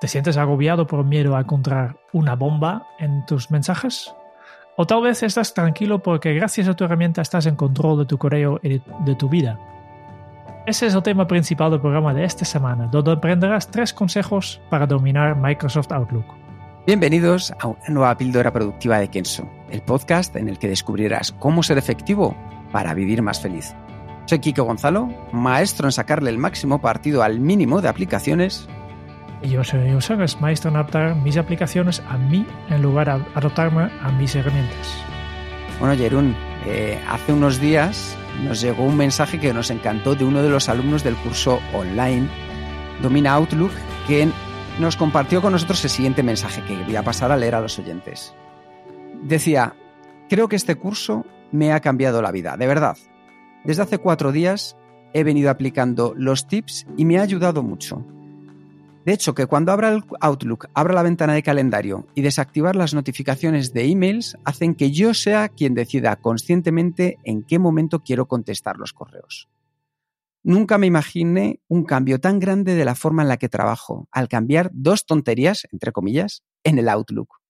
[0.00, 4.14] ¿Te sientes agobiado por miedo a encontrar una bomba en tus mensajes?
[4.78, 8.16] O tal vez estás tranquilo porque gracias a tu herramienta estás en control de tu
[8.16, 9.60] correo y de tu vida.
[10.66, 14.86] Ese es el tema principal del programa de esta semana, donde aprenderás tres consejos para
[14.86, 16.24] dominar Microsoft Outlook.
[16.86, 21.62] Bienvenidos a una nueva píldora productiva de Kenso, el podcast en el que descubrirás cómo
[21.62, 22.34] ser efectivo
[22.72, 23.74] para vivir más feliz.
[24.24, 28.66] Soy Kiko Gonzalo, maestro en sacarle el máximo partido al mínimo de aplicaciones.
[29.42, 33.90] Y yo soy Usagas, maestro en adaptar mis aplicaciones a mí en lugar de adaptarme
[34.02, 34.94] a mis herramientas.
[35.78, 40.42] Bueno, Jerún, eh, hace unos días nos llegó un mensaje que nos encantó de uno
[40.42, 42.28] de los alumnos del curso online
[43.02, 43.72] Domina Outlook,
[44.06, 44.28] que
[44.78, 47.78] nos compartió con nosotros el siguiente mensaje que voy a pasar a leer a los
[47.78, 48.34] oyentes.
[49.22, 49.74] Decía,
[50.28, 52.96] creo que este curso me ha cambiado la vida, de verdad.
[53.64, 54.76] Desde hace cuatro días
[55.14, 58.04] he venido aplicando los tips y me ha ayudado mucho.
[59.04, 62.92] De hecho, que cuando abra el Outlook, abra la ventana de calendario y desactivar las
[62.92, 68.76] notificaciones de emails hacen que yo sea quien decida conscientemente en qué momento quiero contestar
[68.76, 69.48] los correos.
[70.42, 74.28] Nunca me imaginé un cambio tan grande de la forma en la que trabajo al
[74.28, 77.40] cambiar dos tonterías, entre comillas, en el Outlook.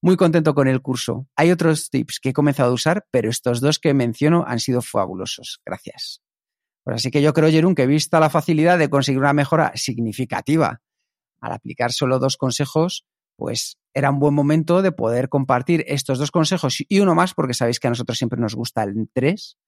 [0.00, 1.26] Muy contento con el curso.
[1.36, 4.82] Hay otros tips que he comenzado a usar, pero estos dos que menciono han sido
[4.82, 5.60] fabulosos.
[5.64, 6.22] Gracias.
[6.84, 10.80] Pues así que yo creo, Jerún, que vista la facilidad de conseguir una mejora significativa
[11.40, 13.04] al aplicar solo dos consejos,
[13.36, 17.54] pues era un buen momento de poder compartir estos dos consejos y uno más, porque
[17.54, 19.58] sabéis que a nosotros siempre nos gusta el tres,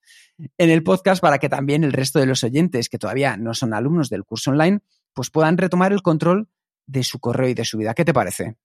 [0.59, 3.75] en el podcast para que también el resto de los oyentes que todavía no son
[3.75, 4.81] alumnos del curso online,
[5.13, 6.49] pues puedan retomar el control
[6.87, 7.95] de su correo y de su vida.
[7.95, 8.57] ¿Qué te parece?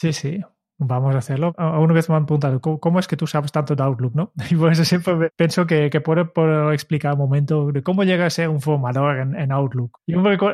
[0.00, 0.40] Sí, sí,
[0.82, 1.54] Vamos a hacerlo.
[1.58, 4.14] Una vez me han preguntado, ¿cómo, es que tú sabes tanto de Outlook?
[4.14, 4.32] ¿no?
[4.50, 8.30] Y por eso siempre pienso que, que puedo, explicar un momento de cómo llega a
[8.30, 9.98] ser un formador en, Outlook.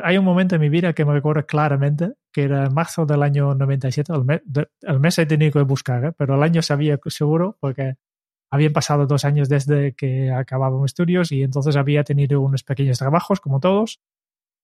[0.03, 3.23] hay un momento en mi vida que me recuerdo claramente, que era en marzo del
[3.23, 4.11] año 97.
[4.13, 4.41] El mes,
[4.81, 6.11] el mes he tenido que buscar, ¿eh?
[6.17, 7.95] pero el año sabía seguro porque
[8.51, 12.97] habían pasado dos años desde que acababa mis estudios y entonces había tenido unos pequeños
[12.99, 14.01] trabajos, como todos,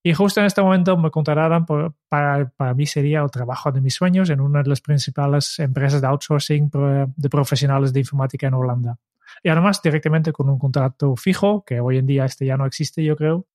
[0.05, 1.65] y justo en este momento me contrataron
[2.09, 6.01] para, para mí sería el trabajo de mis sueños en una de las principales empresas
[6.01, 6.69] de outsourcing
[7.15, 8.99] de profesionales de informática en Holanda.
[9.41, 13.01] Y además directamente con un contrato fijo, que hoy en día este ya no existe,
[13.01, 13.47] yo creo.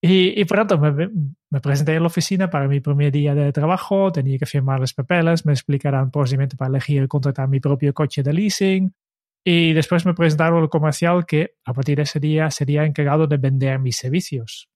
[0.00, 1.10] Y, y pronto me,
[1.50, 4.94] me, presenté en la oficina para mi primer día de trabajo, tenía que firmar los
[4.94, 8.94] papeles, me explicarán procedimiento para elegir contratar mi propio coche de leasing.
[9.44, 13.36] Y después me presentaron el comercial que a partir de ese día sería encargado de
[13.36, 14.71] vender mis servicios.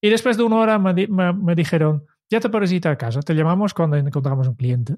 [0.00, 3.74] Y después de una hora me, dijeron, ya te puedes ir a casa, te llamamos
[3.74, 4.96] cuando encontramos un cliente.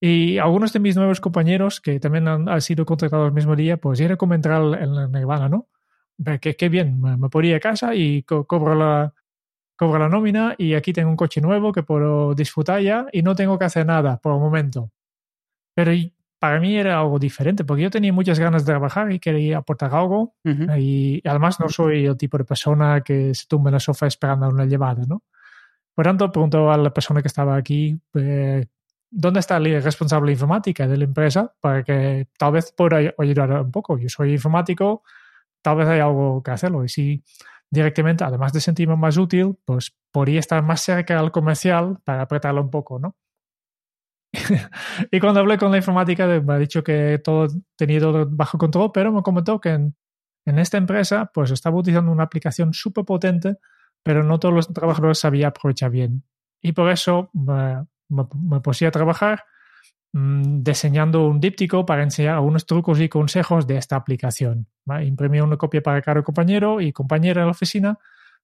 [0.00, 4.00] Y algunos de mis nuevos compañeros que también han, sido contratados el mismo día, pues
[4.00, 5.68] era como entrar en la Nirvana, ¿no?
[6.40, 9.14] Que, qué bien, me, me ir a casa y cobro la,
[9.76, 13.34] cobro la nómina y aquí tengo un coche nuevo que puedo disfrutar ya y no
[13.34, 14.90] tengo que hacer nada por el momento.
[15.74, 15.92] Pero
[16.40, 19.94] para mí era algo diferente, porque yo tenía muchas ganas de trabajar y quería aportar
[19.94, 20.34] algo.
[20.78, 24.48] Y además no soy el tipo de persona que se tumba en el sofá esperando
[24.48, 25.22] una llevada, ¿no?
[25.94, 28.66] Por tanto, pregunto a la persona que estaba aquí, eh,
[29.10, 31.52] ¿dónde está el responsable informática de la empresa?
[31.60, 33.98] Para que tal vez pueda ayudar un poco.
[33.98, 35.02] Yo soy informático,
[35.60, 36.84] tal vez hay algo que hacerlo.
[36.84, 37.22] Y si
[37.68, 42.62] directamente, además de sentirme más útil, pues podría estar más cerca del comercial para apretarlo
[42.62, 43.14] un poco, ¿no?
[45.10, 48.90] y cuando hablé con la informática me ha dicho que todo tenía todo bajo control,
[48.92, 49.94] pero me comentó que en,
[50.44, 53.56] esta empresa pues estaba utilizando una aplicación súper potente,
[54.02, 56.24] pero no todos los trabajadores sabían aprovechar bien.
[56.60, 59.44] Y por eso me, me, puse a trabajar
[60.12, 64.66] mm, diseñando un díptico para enseñar algunos trucos y consejos de esta aplicación.
[65.02, 67.98] Imprimí una copia para cada compañero y compañera en la oficina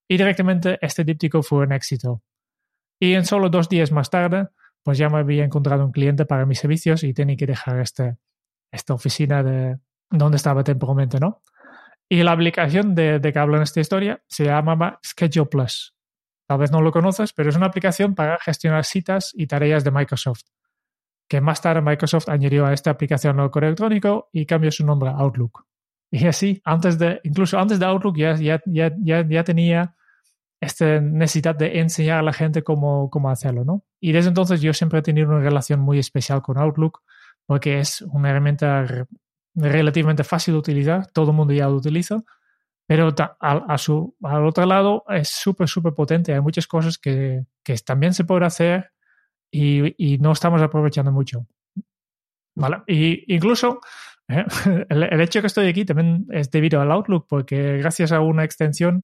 [0.08, 2.22] y directamente este díptico fue un éxito.
[3.00, 4.48] Y en solo dos días más tarde,
[4.86, 8.18] pues ya me había encontrado un cliente para mis servicios y tenía que dejar este,
[8.70, 11.42] esta oficina de donde estaba temporalmente, ¿no?
[12.08, 15.92] Y la aplicación de, de que hablo en esta historia se llama Schedule Plus.
[16.46, 19.90] Tal vez no lo conoces, pero es una aplicación para gestionar citas y tareas de
[19.90, 20.42] Microsoft,
[21.28, 25.10] que más tarde Microsoft añadió a esta aplicación al correo electrónico y cambió su nombre
[25.10, 25.66] a Outlook.
[26.12, 29.96] Y así, antes de, incluso antes de Outlook ya, ya, ya, ya tenía
[30.60, 33.84] esta necesidad de enseñar a la gente cómo, cómo hacerlo, ¿no?
[34.00, 37.02] Y desde entonces yo siempre he tenido una relación muy especial con Outlook
[37.46, 39.06] porque es una herramienta
[39.54, 42.18] relativamente fácil de utilizar, todo el mundo ya lo utiliza,
[42.86, 46.32] pero a, su, al otro lado es súper, súper potente.
[46.32, 48.92] Hay muchas cosas que, que también se puede hacer
[49.50, 51.46] y, y, no estamos aprovechando mucho.
[52.54, 52.82] ¿Vale?
[52.86, 53.80] Y incluso
[54.28, 54.44] ¿eh?
[54.88, 58.44] el, el, hecho que estoy aquí también es debido al Outlook, porque gracias a una
[58.44, 59.02] extensión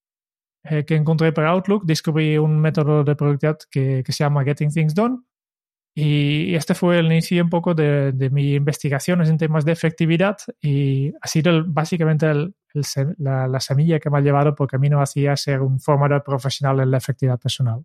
[0.64, 4.70] eh, que encontré para Outlook, descubrí un método de productividad que, que se llama Getting
[4.70, 5.19] Things Done.
[5.94, 10.38] Y este fue el inicio un poco de, de mis investigaciones en temas de efectividad
[10.61, 12.55] y ha sido el, básicamente el,
[13.19, 16.91] la, la, semilla que me ha llevado por camino hacia ser un formador profesional en
[16.91, 17.85] la efectividad personal.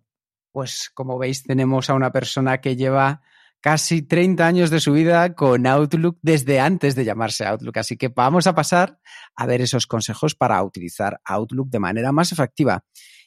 [0.52, 3.20] Pues como veis tenemos a una persona que lleva
[3.60, 7.78] casi 30 años de su vida con Outlook desde antes de llamarse Outlook.
[7.78, 8.98] Así que vamos a pasar
[9.34, 12.84] a ver esos consejos para utilizar Outlook de manera más efectiva.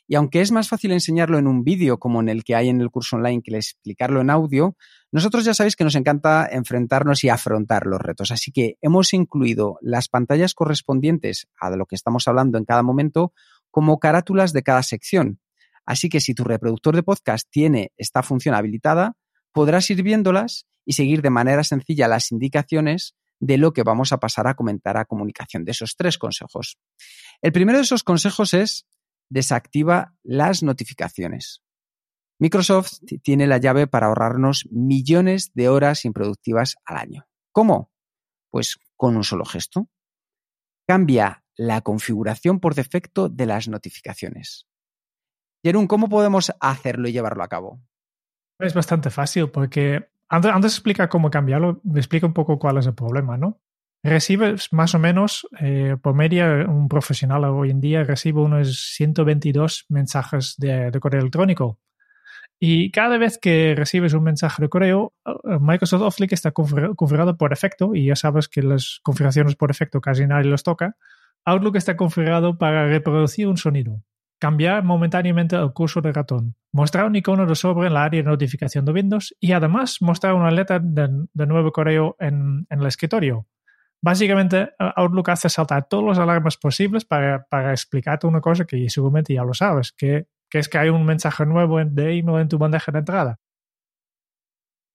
[0.08, 2.82] Y aunque es más fácil enseñarlo en un vídeo como en el que hay en
[2.82, 4.76] el curso online que explicarlo en audio,
[5.12, 8.32] nosotros ya sabéis que nos encanta enfrentarnos y afrontar los retos.
[8.32, 13.34] Así que hemos incluido las pantallas correspondientes a lo que estamos hablando en cada momento
[13.70, 15.40] como carátulas de cada sección.
[15.86, 19.16] Así que si tu reproductor de podcast tiene esta función habilitada,
[19.52, 24.20] podrás ir viéndolas y seguir de manera sencilla las indicaciones de lo que vamos a
[24.20, 26.78] pasar a comentar a comunicación, de esos tres consejos.
[27.42, 28.86] El primero de esos consejos es
[29.30, 31.64] desactiva las notificaciones.
[32.40, 37.28] Microsoft tiene la llave para ahorrarnos millones de horas improductivas al año.
[37.52, 37.92] ¿Cómo?
[38.50, 39.90] Pues con un solo gesto.
[40.88, 44.68] Cambia la configuración por defecto de las notificaciones.
[45.64, 47.82] Jerún, ¿cómo podemos hacerlo y llevarlo a cabo?
[48.62, 52.78] Es bastante fácil porque antes, antes de explicar cómo cambiarlo, me explica un poco cuál
[52.78, 53.60] es el problema, ¿no?
[54.04, 59.86] Recibes más o menos, eh, por media, un profesional hoy en día recibe unos 122
[59.90, 61.80] mensajes de, de, correo electrónico.
[62.60, 67.50] Y cada vez que recibes un mensaje de correo, eh, Microsoft Outlook está configurado por
[67.50, 70.96] defecto, y ya sabes que las configuraciones por defecto casi nadie los toca.
[71.46, 74.04] Outlook está configurado para reproducir un sonido
[74.42, 78.28] cambiar momentáneamente el curso de ratón, mostrar un icono de sobre en la área de
[78.28, 82.88] notificación de Windows y además mostrar una letra de, de nuevo correo en, en, el
[82.88, 83.46] escritorio.
[84.02, 89.36] Básicamente, Outlook hace saltar todos los alarmas posibles para, para explicarte una cosa que seguramente
[89.36, 92.58] ya lo sabes, que, que es que hay un mensaje nuevo de email en tu
[92.58, 93.40] bandeja de entrada.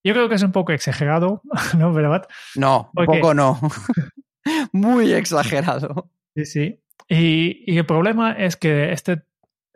[0.03, 1.43] Yo creo que es un poco exagerado,
[1.79, 1.93] ¿no?
[1.93, 2.27] ¿Verdad?
[2.57, 3.61] No, un poco no.
[4.73, 6.11] Muy exagerado.
[6.35, 6.83] Sí, sí.
[7.09, 9.23] Y, y, el problema es que este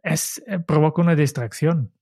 [0.02, 1.92] es, eh, provoca una distracción.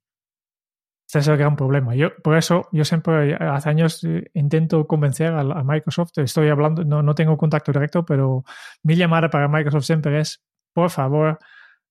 [1.07, 1.95] Este es el gran problema.
[1.95, 6.19] Yo, por eso, yo siempre, hace años, eh, intento convencer a, a Microsoft.
[6.19, 8.45] Estoy hablando, no, no, tengo contacto directo, pero
[8.83, 11.39] mi llamada para Microsoft siempre es, por favor,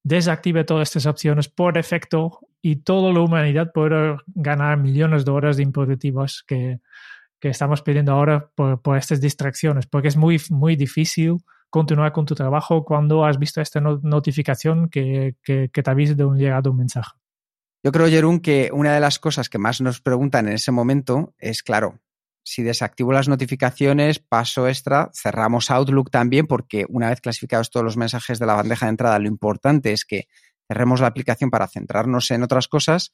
[0.03, 5.57] desactive todas estas opciones por defecto y toda la humanidad puede ganar millones de horas
[5.57, 6.79] de improductivas que,
[7.39, 11.37] que estamos pidiendo ahora por, por, estas distracciones, porque es muy, muy difícil
[11.77, 16.71] continuar con tu trabajo cuando has visto esta notificación que, que, te avise de llegado
[16.71, 17.11] un mensaje.
[17.83, 21.35] Yo creo, Jerún, que una de las cosas que más nos preguntan en ese momento
[21.37, 21.99] es, claro,
[22.43, 27.95] si desactivo las notificaciones, paso extra, cerramos Outlook también, porque una vez clasificados todos los
[27.95, 30.27] mensajes de la bandeja de entrada, lo importante es que
[30.67, 33.13] cerremos la aplicación para centrarnos en otras cosas.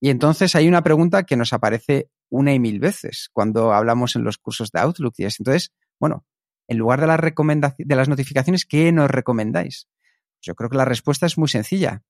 [0.00, 4.24] Y entonces hay una pregunta que nos aparece una y mil veces cuando hablamos en
[4.24, 5.14] los cursos de Outlook.
[5.16, 6.24] Y es entonces, bueno,
[6.72, 9.88] en lugar de las, de las notificaciones, ¿qué nos recomendáis?
[10.40, 12.02] Yo creo que la respuesta es muy sencilla.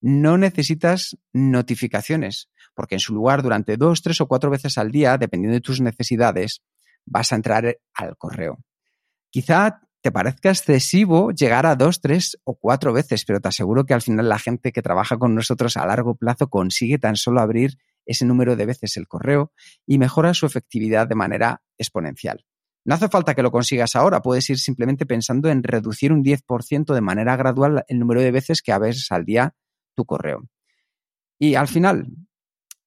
[0.00, 5.16] No necesitas notificaciones, porque en su lugar, durante dos, tres o cuatro veces al día,
[5.16, 6.62] dependiendo de tus necesidades,
[7.06, 8.58] vas a entrar al correo.
[9.30, 13.94] Quizá te parezca excesivo llegar a dos, tres o cuatro veces, pero te aseguro que
[13.94, 17.78] al final la gente que trabaja con nosotros a largo plazo consigue tan solo abrir
[18.04, 19.52] ese número de veces el correo
[19.86, 22.44] y mejora su efectividad de manera exponencial.
[22.84, 26.94] No hace falta que lo consigas ahora, puedes ir simplemente pensando en reducir un 10%
[26.94, 29.54] de manera gradual el número de veces que abres al día
[29.94, 30.48] tu correo.
[31.38, 32.08] Y al final,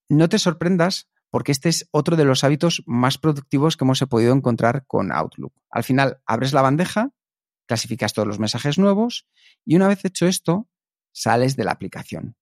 [0.09, 4.33] no te sorprendas porque este es otro de los hábitos más productivos que hemos podido
[4.33, 5.53] encontrar con Outlook.
[5.69, 7.11] Al final, abres la bandeja,
[7.67, 9.27] clasificas todos los mensajes nuevos
[9.65, 10.69] y una vez hecho esto,
[11.11, 12.35] sales de la aplicación.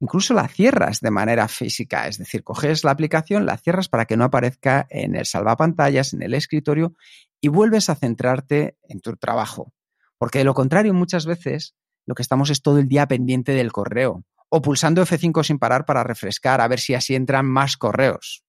[0.00, 4.16] Incluso la cierras de manera física, es decir, coges la aplicación, la cierras para que
[4.16, 6.94] no aparezca en el salvapantallas, en el escritorio
[7.40, 9.74] y vuelves a centrarte en tu trabajo.
[10.16, 11.74] Porque de lo contrario, muchas veces
[12.06, 15.84] lo que estamos es todo el día pendiente del correo o pulsando F5 sin parar
[15.84, 18.42] para refrescar a ver si así entran más correos.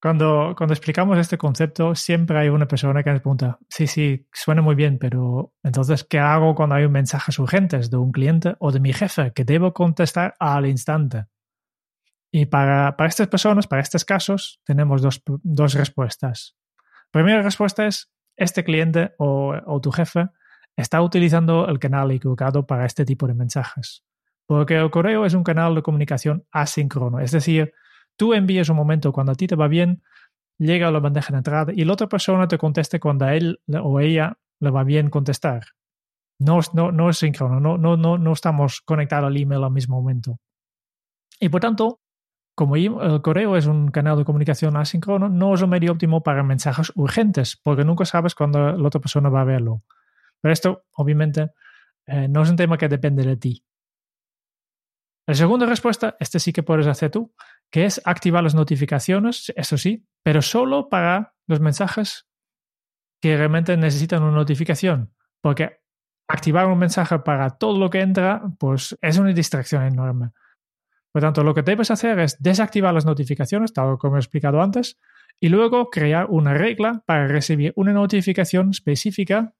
[0.00, 4.62] Cuando, cuando explicamos este concepto, siempre hay una persona que nos pregunta, sí, sí, suena
[4.62, 8.80] muy bien, pero entonces, ¿qué hago cuando hay mensajes urgentes de un cliente o de
[8.80, 11.26] mi jefe que debo contestar al instante?
[12.32, 16.56] Y para, para estas personas, para estos casos, tenemos dos, dos respuestas.
[17.10, 20.28] Primera respuesta es, este cliente o, o tu jefe
[20.76, 24.02] está utilizando el canal equivocado para este tipo de mensajes.
[24.46, 27.74] Porque el correo es un canal de comunicación asíncrono, es decir,
[28.20, 30.02] tú envías un momento cuando a ti te va bien,
[30.58, 33.62] llega a la bandeja de entrada y la otra persona te conteste cuando a él
[33.82, 35.68] o ella le va bien contestar.
[36.38, 40.02] No, no, no es síncrono, no, no, no, no estamos conectados al email al mismo
[40.02, 40.38] momento.
[41.40, 42.02] Y por tanto,
[42.54, 46.42] como el correo es un canal de comunicación asíncrono, no es un medio óptimo para
[46.42, 49.82] mensajes urgentes, porque nunca sabes cuándo la otra persona va a verlo.
[50.42, 51.52] Pero esto, obviamente,
[52.04, 53.64] eh, no es un tema que depende de ti.
[55.26, 57.32] La segunda respuesta, este sí que puedes hacer tú,
[57.70, 62.26] que es activar las notificaciones, eso sí, pero solo para los mensajes
[63.20, 65.12] que realmente necesitan una notificación.
[65.40, 65.80] Porque
[66.26, 70.30] activar un mensaje para todo lo que entra, pues es una distracción enorme.
[71.12, 74.98] Por tanto, lo que debes hacer es desactivar las notificaciones, tal como he explicado antes,
[75.40, 79.54] y luego crear una regla para recibir una notificación específica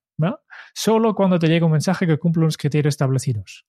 [0.74, 3.66] solo cuando te llega un mensaje que cumple los criterios establecidos.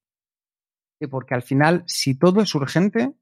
[1.09, 3.13] Porque al final, si todo es urgente,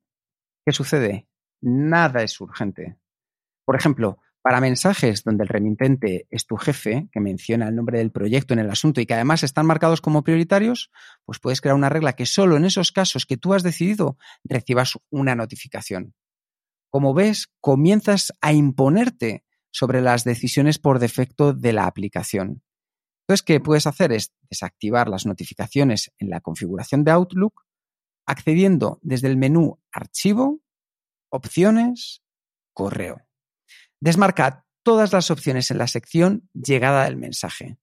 [0.66, 1.28] ¿qué sucede?
[1.62, 2.98] Nada es urgente.
[3.66, 8.12] Por ejemplo, para mensajes donde el remitente es tu jefe, que menciona el nombre del
[8.12, 10.92] proyecto en el asunto y que además están marcados como prioritarios,
[11.26, 14.98] pues puedes crear una regla que solo en esos casos que tú has decidido recibas
[15.10, 16.14] una notificación.
[16.90, 22.64] Como ves, comienzas a imponerte sobre las decisiones por defecto de la aplicación.
[23.28, 24.12] Entonces, ¿qué puedes hacer?
[24.12, 27.66] Es desactivar las notificaciones en la configuración de Outlook,
[28.30, 30.62] accediendo desde el menú Archivo,
[31.30, 32.22] Opciones,
[32.74, 33.26] Correo.
[34.00, 37.80] Desmarca todas las opciones en la sección Llegada del mensaje.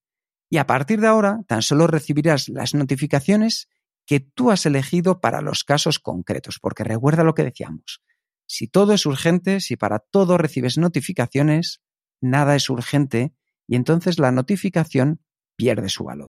[0.49, 3.69] Y a partir de ahora, tan solo recibirás las notificaciones
[4.07, 8.03] que tú has elegido para los casos concretos, porque recuerda lo que decíamos.
[8.47, 11.83] Si todo es urgente, si para todo recibes notificaciones,
[12.21, 13.35] nada es urgente
[13.67, 15.21] y entonces la notificación
[15.57, 16.29] pierde su valor.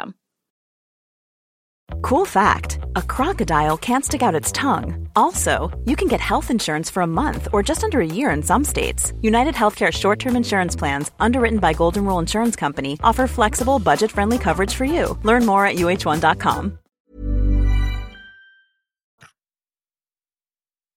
[2.01, 5.07] Cool fact a crocodile can't stick out its tongue.
[5.15, 8.43] Also, you can get health insurance for a month or just under a year in
[8.43, 9.13] some states.
[9.21, 14.11] United Healthcare short term insurance plans, underwritten by Golden Rule Insurance Company, offer flexible, budget
[14.11, 15.17] friendly coverage for you.
[15.23, 16.77] Learn more at uh1.com.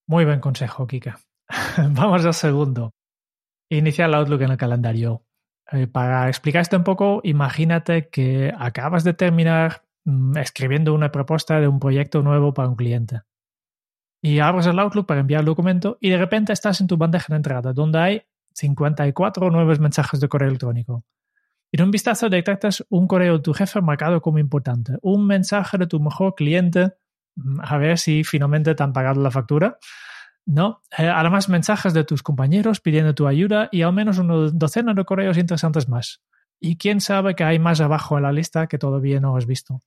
[0.06, 1.18] Muy buen consejo, Kika.
[1.78, 2.92] Vamos al segundo.
[3.70, 5.22] Iniciar el Outlook en el calendario.
[5.72, 9.82] Eh, para explicar esto un poco, imagínate que acabas de terminar
[10.36, 13.22] escribiendo una propuesta de un proyecto nuevo para un cliente.
[14.20, 17.26] Y abres el Outlook para enviar el documento y de repente estás en tu bandeja
[17.28, 18.22] de entrada donde hay
[18.54, 21.04] 54 nuevos mensajes de correo electrónico.
[21.72, 25.86] En un vistazo detectas un correo de tu jefe marcado como importante, un mensaje de
[25.86, 26.92] tu mejor cliente,
[27.34, 29.78] mm, a ver si finalmente te han pagado la factura,
[30.46, 30.82] ¿no?
[30.96, 35.04] Eh, además, mensajes de tus compañeros pidiendo tu ayuda y al menos una docena de
[35.04, 36.22] correos interesantes más.
[36.64, 39.82] Y quién sabe que hay más abajo en la lista que todavía no has visto.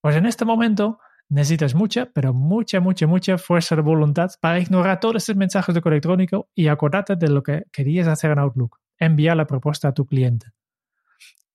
[0.00, 5.00] Pues en este momento necesitas mucha, pero mucha, mucha, mucha fuerza de voluntad para ignorar
[5.00, 8.78] todos estos mensajes de correo electrónico y acordarte de lo que querías hacer en Outlook,
[8.96, 10.52] enviar la propuesta a tu cliente.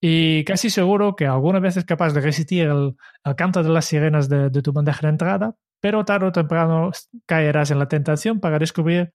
[0.01, 2.98] Y casi seguro que alguna vez es capaz de resistir el,
[3.38, 6.91] canto de las sirenas de, de tu bandeja de entrada, pero tarde o temprano
[7.25, 9.13] caerás en la tentación para descubrir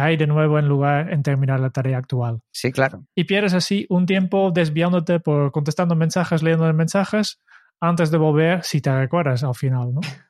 [0.00, 2.40] hay de nuevo en lugar en terminar la tarea actual.
[2.52, 3.06] Sí, claro.
[3.14, 7.40] Y pierdes así un tiempo desviándote por contestando mensajes, leyendo mensajes,
[7.80, 10.00] antes de volver, si te recuerdas al final, ¿no?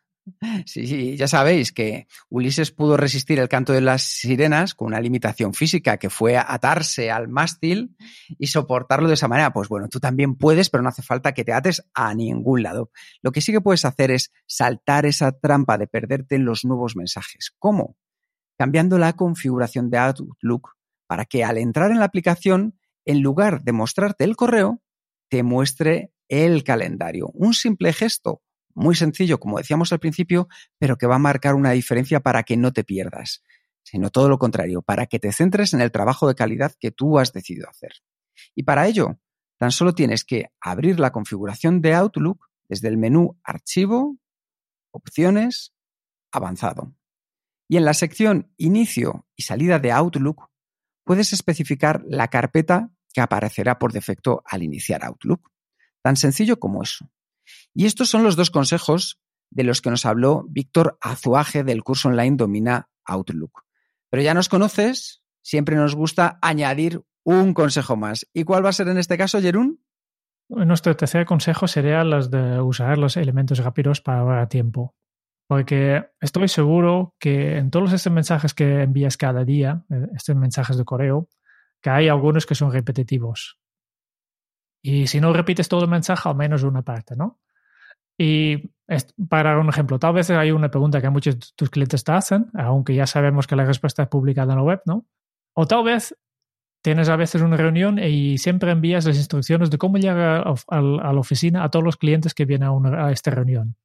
[0.67, 5.55] Sí, ya sabéis que Ulises pudo resistir el canto de las sirenas con una limitación
[5.55, 7.97] física que fue atarse al mástil
[8.39, 9.53] y soportarlo de esa manera.
[9.55, 12.91] Pues bueno, tú también puedes, pero no hace falta que te ates a ningún lado.
[13.23, 16.95] Lo que sí que puedes hacer es saltar esa trampa de perderte en los nuevos
[16.95, 17.55] mensajes.
[17.59, 17.97] ¿Cómo?
[18.59, 20.73] Cambiando la configuración de Outlook
[21.07, 24.83] para que al entrar en la aplicación, en lugar de mostrarte el correo,
[25.31, 27.31] te muestre el calendario.
[27.35, 28.43] Un simple gesto
[28.75, 30.49] muy sencillo, como decíamos al principio,
[30.79, 33.43] pero que va a marcar una diferencia para que no te pierdas,
[33.83, 37.19] sino todo lo contrario, para que te centres en el trabajo de calidad que tú
[37.19, 37.93] has decidido hacer.
[38.55, 39.19] Y para ello,
[39.59, 44.17] tan solo tienes que abrir la configuración de Outlook desde el menú Archivo,
[44.93, 45.75] Opciones,
[46.31, 46.98] Avanzado.
[47.69, 50.51] Y en la sección Inicio y salida de Outlook,
[51.05, 55.51] puedes especificar la carpeta que aparecerá por defecto al iniciar Outlook.
[56.03, 57.11] Tan sencillo como eso.
[57.75, 59.21] Y estos son los dos consejos
[59.51, 63.65] de los que nos habló Víctor Azuaje del curso online Domina Outlook.
[64.11, 68.27] Pero ya nos conoces, siempre nos gusta añadir un consejo más.
[68.33, 69.83] ¿Y cuál va a ser en este caso, Jerún?
[70.49, 74.95] Nuestro tercer consejo sería los de usar los elementos rápidos para ahorrar tiempo.
[75.49, 80.77] Porque estoy seguro que en todos estos mensajes que envías cada día, eh, estos mensajes
[80.77, 81.29] de correo,
[81.81, 83.59] que hay algunos que son repetitivos.
[84.83, 87.41] Y si no repites todo el mensaje, al menos una parte, ¿no?
[88.19, 88.71] Y
[89.29, 92.51] para un ejemplo, tal vez hay una pregunta que muchos de tus clientes te hacen,
[92.55, 95.07] aunque ya sabemos que la respuesta es publicada en la web, ¿no?
[95.55, 96.15] O tal vez
[96.83, 101.21] tienes a veces una reunión y siempre envías las instrucciones de cómo llegar a, la
[101.21, 103.77] oficina a todos los clientes que vienen a, esta reunión.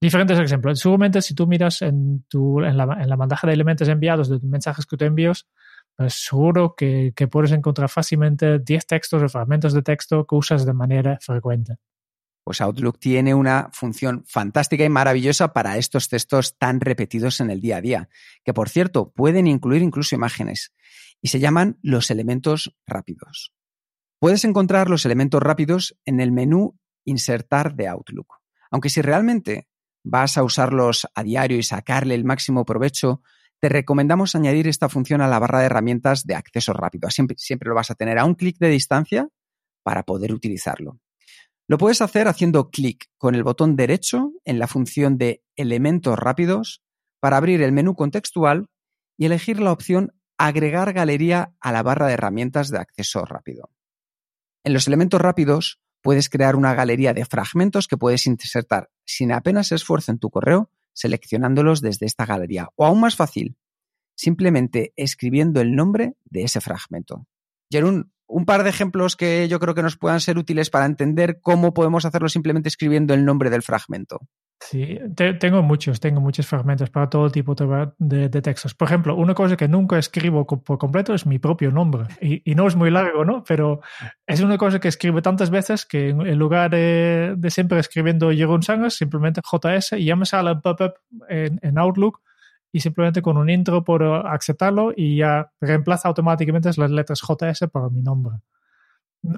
[0.00, 0.78] Diferentes ejemplos.
[0.78, 4.38] Seguramente si tú miras en, tu, en, la, en la bandeja de elementos enviados de
[4.46, 5.48] mensajes que te envíos,
[5.96, 10.64] pues seguro que, que puedes encontrar fácilmente 10 textos o fragmentos de texto que usas
[10.64, 11.78] de manera frecuente
[12.48, 17.60] pues Outlook tiene una función fantástica y maravillosa para estos textos tan repetidos en el
[17.60, 18.08] día a día,
[18.42, 20.72] que por cierto pueden incluir incluso imágenes,
[21.20, 23.52] y se llaman los elementos rápidos.
[24.18, 28.36] Puedes encontrar los elementos rápidos en el menú Insertar de Outlook,
[28.70, 29.68] aunque si realmente
[30.08, 33.22] vas a usarlos a diario y sacarle el máximo provecho,
[33.60, 37.10] te recomendamos añadir esta función a la barra de herramientas de acceso rápido.
[37.10, 39.28] Siempre, siempre lo vas a tener a un clic de distancia
[39.82, 40.98] para poder utilizarlo.
[41.66, 46.82] Lo puedes hacer haciendo clic con el botón derecho en la función de elementos rápidos
[47.20, 48.68] para abrir el menú contextual
[49.18, 53.70] y elegir la opción agregar galería a la barra de herramientas de acceso rápido.
[54.64, 59.72] En los elementos rápidos puedes crear una galería de fragmentos que puedes insertar sin apenas
[59.72, 62.68] esfuerzo en tu correo seleccionándolos desde esta galería.
[62.74, 63.56] O aún más fácil,
[64.16, 67.26] simplemente escribiendo el nombre de ese fragmento.
[67.70, 71.40] Jerún, un par de ejemplos que yo creo que nos puedan ser útiles para entender
[71.40, 74.28] cómo podemos hacerlo simplemente escribiendo el nombre del fragmento.
[74.60, 74.98] Sí,
[75.38, 78.74] tengo muchos, tengo muchos fragmentos para todo tipo de, textos.
[78.74, 82.06] Por ejemplo, una cosa que nunca escribo por completo es mi propio nombre.
[82.20, 83.44] Y, no es muy largo, ¿no?
[83.46, 83.80] Pero
[84.26, 88.96] es una cosa que escribo tantas veces que en, lugar de, siempre escribiendo Jeroen Sangers,
[88.96, 90.94] simplemente JS, y ya me sale el pop-up
[91.28, 92.20] en Outlook
[92.72, 97.90] y simplemente con un intro por aceptarlo y ya reemplaza automáticamente las letras JS por
[97.90, 98.36] mi nombre.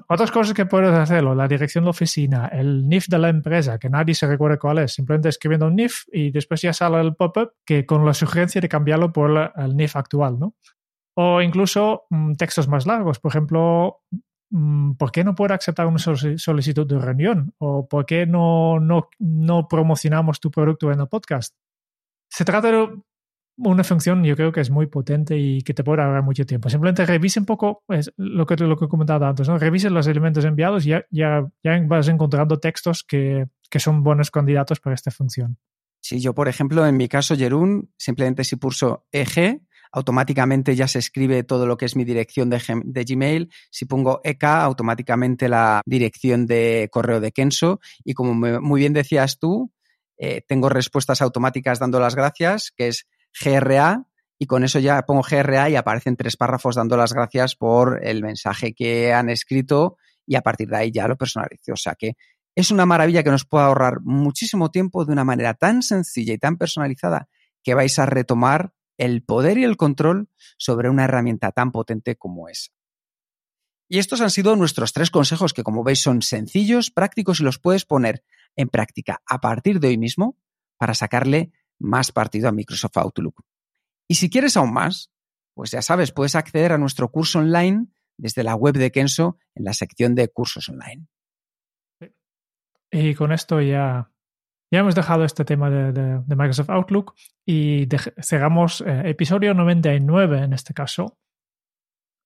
[0.07, 3.89] Otras cosas que puedes hacerlo, la dirección de oficina, el NIF de la empresa, que
[3.89, 7.53] nadie se recuerda cuál es, simplemente escribiendo un NIF y después ya sale el pop-up
[7.65, 10.55] que con la sugerencia de cambiarlo por el NIF actual, ¿no?
[11.15, 14.01] O incluso mm, textos más largos, por ejemplo,
[14.51, 17.53] mm, ¿por qué no puedo aceptar una solicitud de reunión?
[17.57, 21.55] ¿O por qué no, no, no promocionamos tu producto en el podcast?
[22.29, 22.87] Se trata de
[23.63, 26.69] una función yo creo que es muy potente y que te puede ahorrar mucho tiempo.
[26.69, 29.57] Simplemente revise un poco es lo, que, lo que he comentado antes, ¿no?
[29.57, 34.31] revise los elementos enviados y ya, ya, ya vas encontrando textos que, que, son buenos
[34.31, 35.57] candidatos para esta función.
[35.99, 40.99] Sí, yo por ejemplo, en mi caso, Jerún, simplemente si pulso EG, automáticamente ya se
[40.99, 43.51] escribe todo lo que es mi dirección de, de, Gmail.
[43.69, 47.79] Si pongo EK, automáticamente la dirección de correo de Kenso.
[48.03, 49.71] Y como muy bien decías tú,
[50.17, 53.07] eh, tengo respuestas automáticas dando las gracias, que es
[53.39, 54.05] GRA
[54.37, 58.21] y con eso ya pongo GRA y aparecen tres párrafos dando las gracias por el
[58.21, 61.73] mensaje que han escrito y a partir de ahí ya lo personalizo.
[61.73, 62.15] O sea que
[62.55, 66.37] es una maravilla que nos puede ahorrar muchísimo tiempo de una manera tan sencilla y
[66.37, 67.29] tan personalizada
[67.63, 72.49] que vais a retomar el poder y el control sobre una herramienta tan potente como
[72.49, 72.73] es.
[73.87, 77.59] Y estos han sido nuestros tres consejos que como veis son sencillos, prácticos y los
[77.59, 78.23] puedes poner
[78.55, 80.37] en práctica a partir de hoy mismo
[80.77, 83.43] para sacarle más partido a Microsoft Outlook.
[84.07, 85.11] Y si quieres aún más,
[85.53, 89.65] pues ya sabes, puedes acceder a nuestro curso online desde la web de Kenso en
[89.65, 91.07] la sección de cursos online.
[92.91, 94.11] Y con esto ya
[94.73, 97.13] Ya hemos dejado este tema de, Microsoft Outlook
[97.45, 97.87] y
[98.21, 101.17] cerramos eh, episodio 99 en este caso.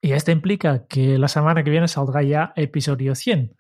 [0.01, 3.55] Y esto implica que la semana que viene saldrá ya episodio 100.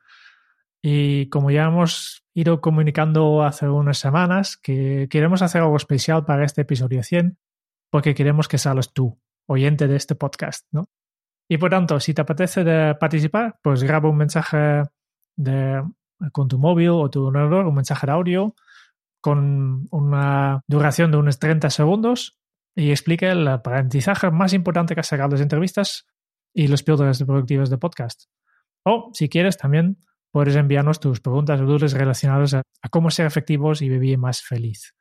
[0.87, 6.45] Y como ya hemos ido comunicando hace unas semanas, que queremos hacer algo especial para
[6.45, 7.39] este episodio 100,
[7.89, 10.91] porque queremos que salgas tú, oyente de este podcast, ¿no?
[11.49, 14.83] Y por tanto, si te apetece participar, pues graba un mensaje
[16.31, 18.53] con tu móvil o tu ordenador, un mensaje de audio
[19.21, 22.37] con una duración de unos 30 segundos
[22.75, 26.05] y explique el aprendizaje más importante que has sacado las entrevistas
[26.53, 28.25] y los píldoras productivas de podcast.
[28.85, 29.97] O, si quieres, también
[30.35, 34.93] puedes enviarnos tus preguntas o dudas relacionadas a, cómo ser efectivos y vivir más feliz.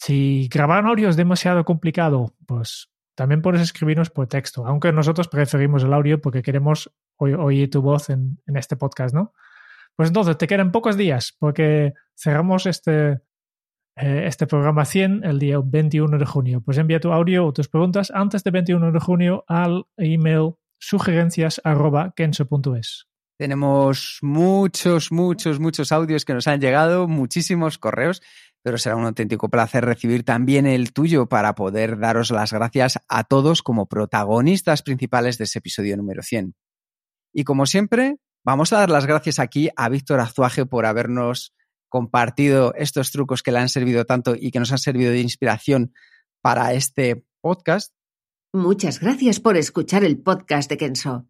[0.00, 5.84] Si grabar audio es demasiado complicado, pues también puedes escribirnos por texto, aunque nosotros preferimos
[5.84, 9.32] el audio porque queremos oír tu voz en, este podcast, ¿no?
[9.94, 13.20] Pues entonces te quedan pocos días porque cerramos este,
[13.94, 16.62] eh, este programa 100 el día 21 de junio.
[16.62, 23.09] Pues envía tu audio o tus preguntas antes del 21 de junio al email sugerencias.kenso.es.
[23.40, 28.20] Tenemos muchos, muchos, muchos audios que nos han llegado, muchísimos correos,
[28.62, 33.24] pero será un auténtico placer recibir también el tuyo para poder daros las gracias a
[33.24, 36.54] todos como protagonistas principales de ese episodio número 100.
[37.32, 41.52] Y como siempre, Vamos a dar las gracias aquí a Víctor Azuaje por habernos
[41.90, 45.92] compartido estos trucos que le han servido tanto y que nos han servido de inspiración
[46.40, 47.92] para este podcast.
[48.54, 51.29] Muchas gracias por escuchar el podcast de Kenso.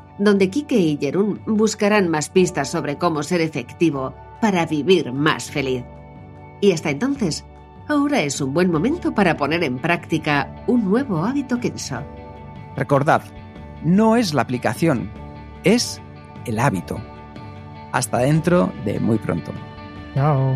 [0.17, 5.83] donde Kike y Jerún buscarán más pistas sobre cómo ser efectivo para vivir más feliz.
[6.61, 7.45] Y hasta entonces,
[7.87, 12.01] ahora es un buen momento para poner en práctica un nuevo hábito Kenso.
[12.75, 13.21] Recordad,
[13.83, 15.09] no es la aplicación,
[15.63, 16.01] es
[16.45, 17.01] el hábito.
[17.91, 19.51] Hasta dentro de muy pronto.
[20.13, 20.55] Chao.